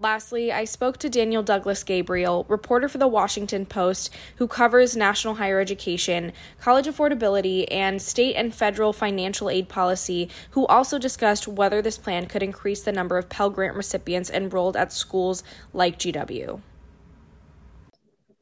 Lastly, 0.01 0.53
I 0.53 0.65
spoke 0.65 0.99
to 0.99 1.09
Danielle 1.09 1.43
Douglas 1.43 1.83
Gabriel, 1.83 2.47
reporter 2.49 2.89
for 2.89 2.99
the 2.99 3.09
Washington 3.09 3.67
Post, 3.67 4.15
who 4.37 4.47
covers 4.47 4.97
national 4.97 5.35
higher 5.35 5.59
education, 5.59 6.33
college 6.61 6.87
affordability, 6.87 7.67
and 7.69 8.01
state 8.01 8.37
and 8.37 8.55
federal 8.55 8.93
financial 8.93 9.51
aid 9.51 9.69
policy, 9.69 10.31
who 10.53 10.67
also 10.69 11.01
discussed 11.01 11.49
whether 11.49 11.83
this 11.83 11.99
plan 11.99 12.27
could 12.27 12.45
increase 12.45 12.83
the 12.83 12.93
number 12.93 13.19
of 13.19 13.29
Pell 13.29 13.51
Grant 13.51 13.75
recipients 13.75 14.31
enrolled 14.31 14.77
at 14.77 14.93
schools 14.93 15.43
like 15.73 15.99
GW. 15.99 16.61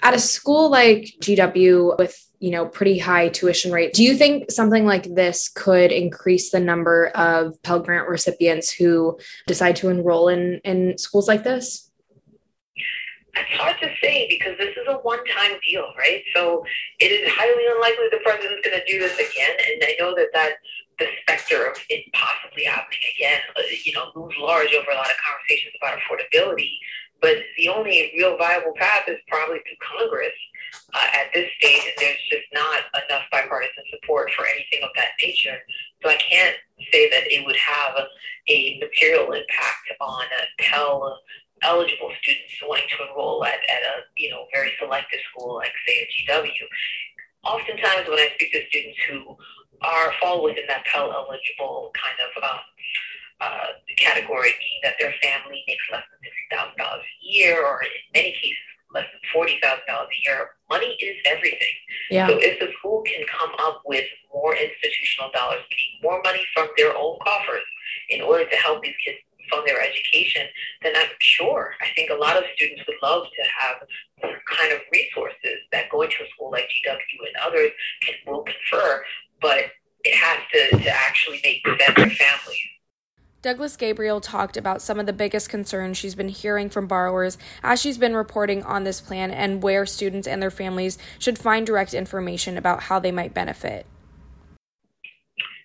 At 0.02 0.14
a 0.14 0.18
school 0.18 0.70
like 0.70 1.14
GW 1.20 1.98
with 1.98 2.16
you 2.38 2.50
know 2.50 2.66
pretty 2.66 2.98
high 2.98 3.28
tuition 3.28 3.72
rate 3.72 3.94
do 3.94 4.04
you 4.04 4.14
think 4.14 4.50
something 4.50 4.84
like 4.84 5.14
this 5.14 5.48
could 5.48 5.90
increase 5.90 6.50
the 6.50 6.60
number 6.60 7.06
of 7.14 7.60
pell 7.62 7.80
grant 7.80 8.08
recipients 8.08 8.70
who 8.70 9.18
decide 9.46 9.74
to 9.76 9.88
enroll 9.88 10.28
in 10.28 10.60
in 10.64 10.98
schools 10.98 11.28
like 11.28 11.44
this? 11.44 11.90
It's 13.38 13.60
hard 13.60 13.76
to 13.80 13.88
say 14.02 14.26
because 14.28 14.56
this 14.58 14.70
is 14.76 14.86
a 14.88 14.94
one-time 14.98 15.52
deal 15.66 15.86
right? 15.98 16.22
So 16.34 16.64
it 17.00 17.06
is 17.06 17.30
highly 17.32 17.64
unlikely 17.74 18.06
the 18.10 18.20
president's 18.22 18.66
going 18.66 18.80
to 18.80 18.92
do 18.92 18.98
this 18.98 19.14
again 19.14 19.56
and 19.72 19.82
i 19.84 19.96
know 19.98 20.14
that 20.14 20.28
that 20.32 20.52
the 20.98 21.06
specter 21.20 21.66
of 21.66 21.76
it 21.90 22.04
possibly 22.12 22.64
happening 22.64 23.00
again 23.16 23.40
uh, 23.56 23.62
you 23.84 23.92
know 23.92 24.10
looms 24.14 24.34
large 24.40 24.72
over 24.74 24.90
a 24.90 24.94
lot 24.94 25.06
of 25.06 25.16
conversations 25.20 25.74
about 25.80 25.98
affordability 25.98 26.78
but 27.20 27.36
the 27.56 27.68
only 27.68 28.12
real 28.16 28.36
viable 28.36 28.72
path 28.76 29.04
is 29.08 29.18
probably 29.28 29.58
through 29.58 29.98
congress 29.98 30.34
uh, 30.94 31.08
at 31.14 31.32
this 31.34 31.48
stage, 31.58 31.82
and 31.84 31.94
there's 31.98 32.22
just 32.30 32.46
not 32.52 32.80
enough 33.06 33.24
bipartisan 33.30 33.84
support 33.90 34.30
for 34.32 34.46
anything 34.46 34.80
of 34.82 34.90
that 34.96 35.10
nature. 35.20 35.58
So 36.02 36.10
I 36.10 36.16
can't 36.16 36.56
say 36.92 37.08
that 37.10 37.26
it 37.26 37.44
would 37.46 37.56
have 37.56 37.94
a, 38.48 38.78
material 38.80 39.32
impact 39.32 39.90
on 40.00 40.24
Pell 40.60 41.18
eligible 41.62 42.12
students 42.22 42.52
wanting 42.62 42.86
to 42.96 43.08
enroll 43.08 43.44
at, 43.44 43.54
at 43.54 43.82
a 43.82 44.04
you 44.16 44.30
know 44.30 44.46
very 44.52 44.70
selective 44.78 45.20
school 45.30 45.56
like 45.56 45.72
say 45.86 46.06
a 46.06 46.32
GW. 46.32 46.52
Oftentimes, 47.42 48.08
when 48.08 48.18
I 48.18 48.30
speak 48.34 48.52
to 48.52 48.66
students 48.68 48.98
who 49.08 49.36
are 49.82 50.12
fall 50.20 50.44
within 50.44 50.64
that 50.68 50.84
Pell 50.84 51.12
eligible 51.12 51.90
kind 51.94 52.18
of 52.22 52.42
um, 52.44 52.60
uh, 53.40 53.76
category, 53.98 54.52
meaning 54.58 54.80
that 54.82 54.94
their 54.98 55.14
family 55.22 55.62
makes 55.66 55.84
less 55.92 56.04
than 56.10 56.20
fifty 56.22 56.44
thousand 56.50 56.76
dollars 56.76 57.04
a 57.04 57.26
year, 57.26 57.64
or 57.64 57.82
in 57.82 57.88
many 58.14 58.32
cases 58.32 58.64
less 58.94 59.06
than 59.12 59.20
forty 59.32 59.58
thousand 59.62 59.86
dollars 59.86 60.08
a 60.08 60.20
year. 60.28 60.50
Money 60.70 60.96
is 61.00 61.16
everything. 61.26 61.74
Yeah. 62.10 62.28
So 62.28 62.38
if 62.38 62.58
the 62.60 62.68
school 62.78 63.02
can 63.02 63.24
come 63.26 63.52
up 63.60 63.82
with 63.84 64.06
more 64.32 64.54
institutional 64.56 65.30
dollars, 65.32 65.62
meaning 65.70 66.00
more 66.02 66.20
money 66.24 66.44
from 66.54 66.68
their 66.76 66.96
own 66.96 67.18
coffers, 67.22 67.64
in 68.10 68.20
order 68.22 68.48
to 68.48 68.56
help 68.56 68.82
these 68.82 68.96
kids 69.04 69.18
fund 69.50 69.66
their 69.66 69.80
education, 69.80 70.46
then 70.82 70.92
I'm 70.96 71.10
sure 71.20 71.74
I 71.80 71.88
think 71.94 72.10
a 72.10 72.14
lot 72.14 72.36
of 72.36 72.44
students 72.56 72.82
would 72.86 72.96
love 73.02 73.26
to 73.26 73.42
have 73.58 73.76
kind 74.22 74.72
of 74.72 74.80
resources 74.92 75.62
that 75.72 75.90
going 75.90 76.10
to 76.10 76.24
a 76.24 76.28
school 76.34 76.50
like 76.50 76.64
GW 76.64 76.96
and 77.26 77.36
others 77.44 77.70
can 78.02 78.14
will 78.26 78.42
confer, 78.42 79.04
but 79.40 79.70
it 80.04 80.14
has 80.14 80.38
to, 80.52 80.78
to 80.84 80.90
actually 80.90 81.40
make 81.42 81.66
sense 81.66 81.94
for 81.94 82.10
families. 82.10 82.45
Douglas 83.46 83.76
Gabriel 83.76 84.20
talked 84.20 84.56
about 84.56 84.82
some 84.82 84.98
of 84.98 85.06
the 85.06 85.12
biggest 85.12 85.48
concerns 85.48 85.96
she's 85.96 86.16
been 86.16 86.28
hearing 86.28 86.68
from 86.68 86.88
borrowers 86.88 87.38
as 87.62 87.80
she's 87.80 87.96
been 87.96 88.16
reporting 88.16 88.64
on 88.64 88.82
this 88.82 89.00
plan 89.00 89.30
and 89.30 89.62
where 89.62 89.86
students 89.86 90.26
and 90.26 90.42
their 90.42 90.50
families 90.50 90.98
should 91.20 91.38
find 91.38 91.64
direct 91.64 91.94
information 91.94 92.58
about 92.58 92.82
how 92.82 92.98
they 92.98 93.12
might 93.12 93.32
benefit. 93.32 93.86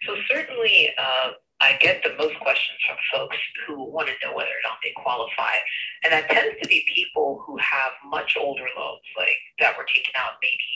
So, 0.05 0.13
certainly, 0.29 0.91
uh, 0.95 1.31
I 1.59 1.73
get 1.81 2.03
the 2.03 2.13
most 2.19 2.37
questions 2.41 2.77
from 2.85 2.97
folks 3.11 3.37
who 3.65 3.89
want 3.89 4.09
to 4.09 4.13
know 4.27 4.35
whether 4.35 4.49
or 4.49 4.63
not 4.63 4.77
they 4.83 4.93
qualify. 4.95 5.57
And 6.03 6.13
that 6.13 6.29
tends 6.29 6.61
to 6.61 6.67
be 6.69 6.85
people 6.93 7.41
who 7.47 7.57
have 7.57 7.93
much 8.05 8.37
older 8.39 8.65
loans, 8.77 9.01
like 9.17 9.37
that 9.57 9.75
were 9.75 9.85
taken 9.91 10.13
out 10.15 10.37
maybe 10.43 10.71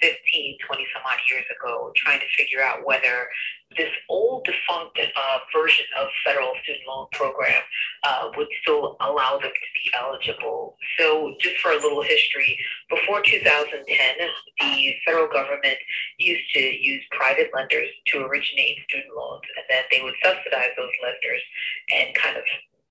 15, 0.00 0.58
20 0.66 0.86
some 0.94 1.02
odd 1.06 1.18
years 1.30 1.44
ago, 1.54 1.92
trying 1.96 2.18
to 2.20 2.26
figure 2.36 2.62
out 2.62 2.86
whether 2.86 3.28
this 3.78 3.90
old 4.08 4.44
defunct 4.44 4.98
uh, 4.98 5.38
version 5.54 5.86
of 5.98 6.08
federal 6.24 6.52
student 6.62 6.84
loan 6.86 7.06
program 7.12 7.62
uh, 8.02 8.28
would 8.36 8.48
still 8.62 8.96
allow 9.00 9.38
them 9.38 9.52
to 9.54 9.70
be 9.78 9.90
eligible. 9.96 10.76
So, 10.98 11.34
just 11.40 11.56
for 11.58 11.70
a 11.70 11.76
little 11.76 12.02
history, 12.02 12.58
before 12.90 13.22
2010, 13.22 13.86
the 14.60 14.94
federal 15.06 15.28
government 15.28 15.78
used 16.18 16.52
to 16.54 16.60
use 16.60 17.02
private 17.12 17.50
lenders 17.54 17.88
to 18.08 18.18
originate 18.26 18.78
student 18.90 19.14
loans, 19.16 19.42
and 19.56 19.64
then 19.70 19.84
they 19.90 20.02
would 20.02 20.14
subsidize 20.22 20.74
those 20.76 20.92
lenders 21.02 21.42
and 21.94 22.14
kind 22.14 22.36
of 22.36 22.42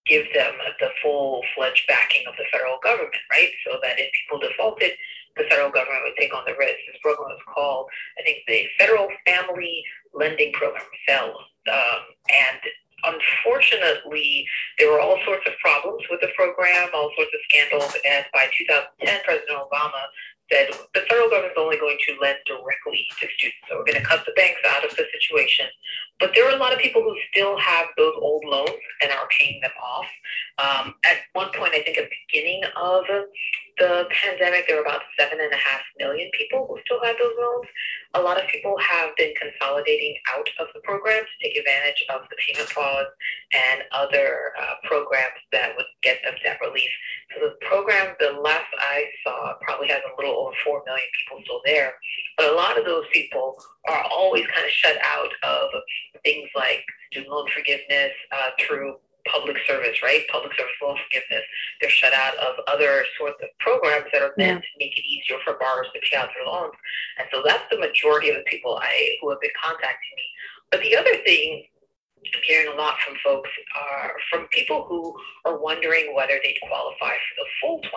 give 0.07 0.25
them 0.33 0.53
the 0.79 0.89
full 1.03 1.43
fledged 1.55 1.83
backing 1.87 2.23
of 2.27 2.33
the 2.37 2.45
federal 2.51 2.79
government, 2.81 3.21
right? 3.29 3.51
So 3.65 3.77
that 3.83 3.99
if 3.99 4.09
people 4.23 4.39
defaulted, 4.39 4.91
the 5.37 5.45
federal 5.49 5.69
government 5.69 6.03
would 6.03 6.17
take 6.17 6.33
on 6.33 6.43
the 6.45 6.55
risk. 6.57 6.77
This 6.87 7.01
program 7.01 7.29
was 7.29 7.41
called, 7.53 7.87
I 8.19 8.23
think, 8.23 8.39
the 8.47 8.65
Federal 8.79 9.07
Family 9.25 9.83
Lending 10.13 10.51
Program, 10.53 10.83
FFEL. 11.07 11.29
Um, 11.69 12.01
and 12.29 12.59
unfortunately, 13.03 14.47
there 14.79 14.91
were 14.91 14.99
all 14.99 15.19
sorts 15.25 15.45
of 15.47 15.53
problems 15.61 16.03
with 16.09 16.21
the 16.21 16.29
program, 16.35 16.89
all 16.93 17.11
sorts 17.15 17.31
of 17.33 17.41
scandals. 17.49 17.93
And 18.07 18.25
by 18.33 18.47
2010, 18.57 19.19
President 19.25 19.57
Obama 19.57 20.01
said 20.51 20.69
the 20.93 21.01
federal 21.09 21.29
government 21.29 21.51
is 21.51 21.59
only 21.59 21.77
going 21.77 21.97
to 22.07 22.15
lend 22.21 22.37
directly 22.45 23.05
to 23.19 23.27
students. 23.37 23.59
So 23.69 23.77
we're 23.77 23.85
going 23.85 24.01
to 24.01 24.07
cut 24.07 24.25
the 24.25 24.31
banks 24.35 24.61
out 24.65 24.83
of 24.83 24.91
the 24.91 25.05
situation. 25.11 25.67
But 26.19 26.31
there 26.33 26.47
are 26.47 26.55
a 26.55 26.59
lot 26.59 26.73
of 26.73 26.79
people 26.79 27.01
who 27.01 27.15
still 27.31 27.57
have 27.59 27.87
those 27.97 28.13
old 28.17 28.43
loans 28.45 28.71
and 29.03 29.11
are 29.11 29.27
paying 29.39 29.59
them 29.61 29.75
off. 29.83 30.07
Um, 30.57 30.95
at 31.05 31.17
one 31.33 31.51
point, 31.53 31.73
I 31.75 31.83
think 31.83 31.97
at 31.97 32.09
the 32.09 32.15
beginning 32.27 32.63
of 32.75 33.03
the 33.77 34.05
pandemic, 34.09 34.67
there 34.67 34.77
were 34.77 34.83
about 34.83 35.01
seven 35.19 35.39
and 35.39 35.53
a 35.53 35.57
half 35.57 35.81
million 35.99 36.29
people 36.33 36.65
who 36.67 36.79
still 36.85 37.03
had 37.03 37.15
those 37.19 37.33
loans. 37.39 37.67
A 38.15 38.21
lot 38.21 38.41
of 38.41 38.49
people 38.49 38.75
have 38.79 39.15
been 39.17 39.33
consolidating 39.39 40.15
out 40.33 40.49
of 40.59 40.67
the 40.73 40.79
program 40.81 41.23
to 41.23 41.47
take 41.47 41.57
advantage 41.57 42.03
of 42.09 42.21
the 42.29 42.37
payment 42.41 42.73
pause 42.73 43.05
and 43.53 43.83
other 43.91 44.53
uh, 44.59 44.75
programs 44.83 45.37
that 45.51 45.75
would 45.75 45.85
get 46.01 46.17
them 46.23 46.33
debt 46.43 46.57
relief. 46.61 46.89
So 47.33 47.47
the 47.47 47.65
program, 47.67 48.15
the 48.19 48.39
last 48.41 48.67
I 48.79 49.05
saw, 49.23 49.53
probably 49.61 49.89
has 49.89 50.01
a 50.01 50.21
little 50.21 50.47
over 50.47 50.55
4 50.65 50.83
million 50.85 51.07
people 51.19 51.43
still 51.43 51.61
there. 51.65 51.93
But 52.37 52.51
a 52.51 52.55
lot 52.55 52.79
of 52.79 52.85
those 52.85 53.05
people 53.13 53.57
are 53.87 54.03
always 54.11 54.45
kind 54.47 54.65
of 54.65 54.71
shut 54.71 54.97
out 55.03 55.31
of 55.43 55.69
things 56.23 56.49
like 56.55 56.83
student 57.11 57.31
loan 57.31 57.47
forgiveness 57.55 58.11
uh, 58.31 58.49
through 58.59 58.95
public 59.31 59.57
service, 59.67 60.01
right? 60.03 60.23
Public 60.31 60.53
service 60.57 60.73
loan 60.81 60.97
forgiveness. 61.05 61.43
They're 61.81 61.89
shut 61.89 62.13
out 62.13 62.35
of 62.37 62.55
other 62.67 63.03
sorts 63.17 63.37
of 63.41 63.49
programs 63.59 64.05
that 64.13 64.21
are 64.21 64.33
meant 64.37 64.63
yeah. 64.63 64.67
to 64.67 64.73
make 64.79 64.97
it 64.97 65.05
easier 65.05 65.37
for 65.43 65.57
borrowers 65.59 65.87
to 65.93 65.99
pay 66.09 66.17
out 66.17 66.29
their 66.35 66.45
loans. 66.45 66.73
And 67.19 67.27
so 67.31 67.41
that's 67.45 67.63
the 67.71 67.79
majority 67.79 68.29
of 68.29 68.37
the 68.37 68.47
people 68.47 68.79
I 68.81 69.17
who 69.21 69.29
have 69.29 69.41
been 69.41 69.55
contacting 69.61 70.15
me. 70.15 70.27
But 70.71 70.81
the 70.81 70.95
other 70.95 71.15
thing 71.23 71.65
I'm 72.33 72.41
hearing 72.43 72.67
a 72.73 72.75
lot 72.75 72.95
from 73.05 73.15
folks 73.23 73.49
are 73.75 74.13
from 74.29 74.47
people 74.47 74.85
who 74.87 75.15
are 75.45 75.59
wondering 75.59 76.13
whether 76.15 76.39
they'd 76.43 76.59
qualify 76.67 77.13
for 77.13 77.33
the 77.37 77.47
full 77.61 77.79
20000 77.81 77.93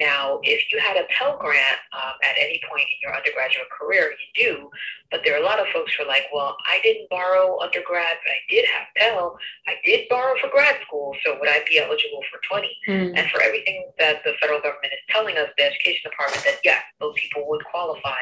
Now, 0.00 0.40
if 0.42 0.60
you 0.72 0.78
had 0.78 0.96
a 0.96 1.04
Pell 1.10 1.36
Grant 1.38 1.78
um, 1.92 2.14
at 2.22 2.36
any 2.38 2.60
point 2.68 2.86
in 2.86 2.98
your 3.02 3.14
undergraduate 3.14 3.68
career, 3.70 4.12
you 4.12 4.44
do, 4.44 4.70
but 5.10 5.20
there 5.24 5.34
are 5.34 5.42
a 5.42 5.44
lot 5.44 5.58
of 5.58 5.66
folks 5.72 5.92
who 5.94 6.04
are 6.04 6.08
like, 6.08 6.24
well, 6.32 6.56
I 6.66 6.80
didn't 6.82 7.08
borrow 7.10 7.58
undergrad, 7.60 8.16
but 8.24 8.32
I 8.32 8.40
did 8.48 8.64
have 8.66 8.86
Pell. 8.96 9.36
I 9.66 9.74
did 9.84 10.08
borrow 10.08 10.34
for 10.40 10.48
grad 10.50 10.76
school, 10.86 11.14
so 11.24 11.36
would 11.38 11.48
I 11.48 11.62
be 11.68 11.78
eligible 11.78 12.22
for 12.30 12.40
20? 12.48 12.68
Mm. 12.88 13.18
And 13.18 13.30
for 13.30 13.42
everything 13.42 13.90
that 13.98 14.24
the 14.24 14.32
federal 14.40 14.60
government 14.60 14.92
is 14.92 15.04
telling 15.10 15.36
us, 15.36 15.48
the 15.58 15.64
education 15.64 16.10
department, 16.10 16.44
that 16.44 16.58
yes, 16.64 16.82
those 17.00 17.14
people 17.16 17.48
would 17.48 17.64
qualify. 17.64 18.20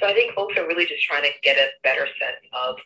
So 0.00 0.06
I 0.06 0.14
think 0.14 0.34
folks 0.34 0.56
are 0.56 0.66
really 0.66 0.86
just 0.86 1.02
trying 1.04 1.22
to 1.22 1.32
get 1.42 1.56
a 1.58 1.68
better 1.82 2.06
sense 2.18 2.42
of 2.52 2.76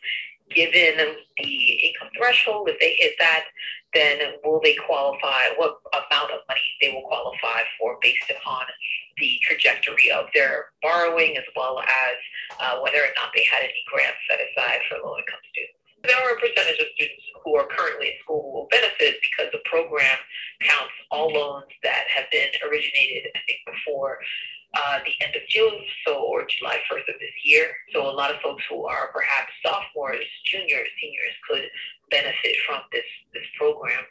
given 0.53 1.15
the 1.37 1.53
income 1.87 2.09
threshold, 2.17 2.69
if 2.69 2.79
they 2.79 2.95
hit 2.99 3.13
that, 3.19 3.45
then 3.93 4.19
will 4.43 4.61
they 4.63 4.75
qualify? 4.75 5.49
What 5.57 5.79
amount 5.93 6.31
of 6.31 6.41
money 6.47 6.67
they 6.81 6.91
will 6.91 7.07
qualify 7.07 7.63
for 7.79 7.97
based 8.01 8.29
upon 8.29 8.65
the 9.17 9.39
trajectory 9.43 10.11
of 10.11 10.25
their 10.33 10.69
borrowing, 10.81 11.37
as 11.37 11.43
well 11.55 11.79
as 11.79 12.15
uh, 12.59 12.79
whether 12.79 12.99
or 12.99 13.13
not 13.17 13.31
they 13.33 13.45
had 13.51 13.63
any 13.63 13.81
grants 13.91 14.19
set 14.29 14.39
aside 14.39 14.79
for 14.87 15.01
low 15.03 15.17
income 15.17 15.41
students. 15.51 15.77
There 16.05 16.15
are 16.15 16.37
a 16.37 16.39
percentage 16.39 16.79
of 16.79 16.87
students 16.93 17.25
who 17.43 17.55
are 17.57 17.67
currently 17.67 18.13
in 18.13 18.17
school 18.23 18.43
who 18.45 18.51
will 18.53 18.69
benefit 18.69 19.17
because 19.19 19.51
the 19.51 19.63
program 19.65 20.17
counts 20.61 20.93
all 21.11 21.33
loans 21.33 21.73
that 21.83 22.05
have 22.07 22.29
been 22.31 22.49
originated, 22.69 23.33
I 23.33 23.39
think, 23.47 23.59
before 23.65 24.19
uh, 24.75 24.99
the 25.05 25.15
end 25.25 25.35
of 25.35 25.41
June, 25.49 25.79
so 26.05 26.21
or 26.21 26.45
July 26.45 26.77
1st 26.91 27.07
of 27.07 27.17
this 27.19 27.37
year. 27.43 27.71
So 27.93 28.05
a 28.05 28.13
lot 28.13 28.29
of 28.33 28.39
folks 28.41 28.63
who 28.69 28.85
are 28.85 29.09
perhaps 29.11 29.51
juniors, 30.57 30.89
seniors 30.97 31.37
could 31.45 31.69
benefit 32.09 32.55
from 32.65 32.81
this 32.91 33.05
this 33.33 33.45
program. 33.57 34.01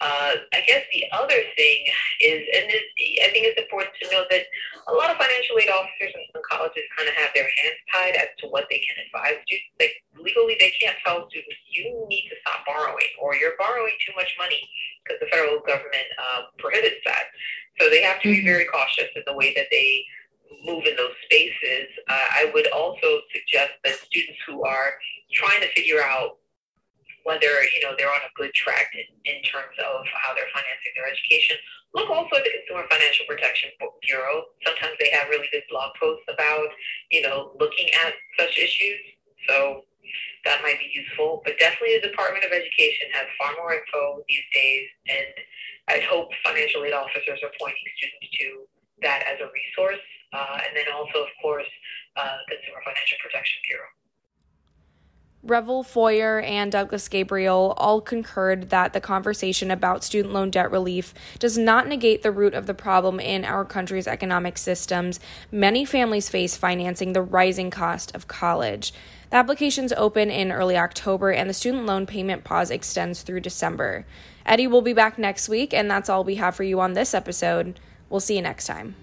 Uh, 0.00 0.44
I 0.52 0.60
guess 0.68 0.84
the 0.92 1.08
other 1.16 1.40
thing 1.56 1.78
is, 2.20 2.44
and 2.52 2.68
it, 2.68 2.84
I 3.24 3.32
think 3.32 3.48
it's 3.48 3.56
important 3.56 3.96
to 4.02 4.10
know 4.12 4.28
that 4.28 4.44
a 4.88 4.92
lot 4.92 5.08
of 5.08 5.16
financial 5.16 5.56
aid 5.56 5.72
officers 5.72 6.12
in 6.12 6.22
some 6.36 6.44
colleges 6.44 6.84
kind 6.92 7.08
of 7.08 7.14
have 7.16 7.32
their 7.32 7.48
hands 7.48 7.80
tied 7.88 8.14
as 8.20 8.28
to 8.44 8.52
what 8.52 8.68
they 8.68 8.82
can 8.84 9.00
advise 9.08 9.40
students. 9.48 9.72
Like 9.80 9.96
legally, 10.20 10.60
they 10.60 10.74
can't 10.76 11.00
tell 11.00 11.24
students 11.32 11.56
you 11.72 11.88
need 12.12 12.28
to 12.28 12.36
stop 12.44 12.66
borrowing 12.68 13.08
or 13.22 13.40
you're 13.40 13.56
borrowing 13.56 13.96
too 14.04 14.12
much 14.12 14.28
money 14.36 14.60
because 15.00 15.16
the 15.24 15.30
federal 15.32 15.64
government 15.64 16.08
uh, 16.20 16.52
prohibits 16.60 17.00
that. 17.08 17.32
So 17.80 17.88
they 17.88 18.02
have 18.04 18.20
to 18.20 18.28
be 18.28 18.44
mm-hmm. 18.44 18.52
very 18.52 18.66
cautious 18.68 19.08
in 19.16 19.24
the 19.24 19.36
way 19.36 19.56
that 19.56 19.72
they 19.72 20.04
move 20.64 20.84
in 20.84 20.96
those 20.96 21.16
spaces. 21.24 21.88
Uh, 22.08 22.28
I 22.44 22.50
would 22.52 22.68
also 22.68 23.24
suggest 23.32 23.72
that 23.84 23.96
students 24.04 24.38
who 24.46 24.64
are 24.64 24.94
trying 25.56 25.68
to 25.68 25.74
figure 25.74 26.02
out 26.02 26.36
whether 27.24 27.50
you 27.74 27.80
know 27.82 27.90
they're 27.98 28.12
on 28.12 28.22
a 28.22 28.32
good 28.36 28.52
track 28.54 28.92
in, 28.94 29.08
in 29.26 29.42
terms 29.42 29.74
of 29.80 30.06
how 30.14 30.34
they're 30.34 30.52
financing 30.52 30.92
their 30.94 31.08
education. 31.08 31.56
Look 31.94 32.10
also 32.10 32.36
at 32.36 32.44
the 32.44 32.52
Consumer 32.60 32.86
Financial 32.92 33.24
Protection 33.26 33.70
Bureau. 34.04 34.52
Sometimes 34.62 34.94
they 35.00 35.10
have 35.10 35.28
really 35.32 35.48
good 35.50 35.64
blog 35.70 35.96
posts 35.98 36.28
about 36.28 36.68
you 37.10 37.22
know 37.22 37.56
looking 37.58 37.88
at 38.04 38.12
such 38.38 38.58
issues. 38.58 39.00
So 39.48 39.82
that 40.44 40.62
might 40.62 40.78
be 40.78 40.90
useful. 40.92 41.42
But 41.42 41.58
definitely 41.58 41.98
the 41.98 42.12
Department 42.12 42.44
of 42.44 42.52
Education 42.52 43.10
has 43.16 43.26
far 43.40 43.56
more 43.58 43.74
info 43.74 44.22
these 44.28 44.46
days, 44.54 44.86
and 45.08 45.32
I'd 45.88 46.06
hope 46.06 46.30
financial 46.44 46.84
aid 46.84 46.94
officers 46.94 47.40
are 47.42 47.54
pointing 47.58 47.86
students 47.96 48.28
to 48.38 48.46
that 49.02 49.24
as 49.26 49.40
a 49.40 49.48
resource. 49.50 50.02
Uh, 50.34 50.58
and 50.68 50.76
then 50.76 50.86
also, 50.92 51.22
of 51.22 51.32
course, 51.40 51.70
uh, 52.18 52.38
Consumer 52.50 52.82
Financial 52.84 53.18
Protection 53.22 53.62
Bureau. 53.66 53.95
Reville 55.42 55.84
Feuer 55.84 56.40
and 56.44 56.72
Douglas 56.72 57.08
Gabriel 57.08 57.74
all 57.76 58.00
concurred 58.00 58.70
that 58.70 58.92
the 58.92 59.00
conversation 59.00 59.70
about 59.70 60.02
student 60.02 60.34
loan 60.34 60.50
debt 60.50 60.70
relief 60.70 61.14
does 61.38 61.56
not 61.56 61.86
negate 61.86 62.22
the 62.22 62.32
root 62.32 62.52
of 62.52 62.66
the 62.66 62.74
problem 62.74 63.20
in 63.20 63.44
our 63.44 63.64
country's 63.64 64.08
economic 64.08 64.58
systems. 64.58 65.20
Many 65.52 65.84
families 65.84 66.28
face 66.28 66.56
financing 66.56 67.12
the 67.12 67.22
rising 67.22 67.70
cost 67.70 68.12
of 68.14 68.26
college. 68.26 68.92
The 69.30 69.36
applications 69.36 69.92
open 69.92 70.30
in 70.30 70.50
early 70.50 70.76
October 70.76 71.30
and 71.30 71.48
the 71.48 71.54
student 71.54 71.86
loan 71.86 72.06
payment 72.06 72.42
pause 72.42 72.70
extends 72.70 73.22
through 73.22 73.40
December. 73.40 74.04
Eddie 74.44 74.66
will 74.66 74.82
be 74.82 74.92
back 74.92 75.18
next 75.18 75.48
week, 75.48 75.74
and 75.74 75.90
that's 75.90 76.08
all 76.08 76.24
we 76.24 76.36
have 76.36 76.56
for 76.56 76.62
you 76.62 76.80
on 76.80 76.94
this 76.94 77.14
episode. 77.14 77.78
We'll 78.08 78.20
see 78.20 78.36
you 78.36 78.42
next 78.42 78.66
time. 78.66 78.94